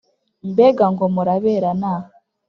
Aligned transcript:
mbega 0.49 0.85
ngo 0.93 1.05
muraberana!" 1.13 1.93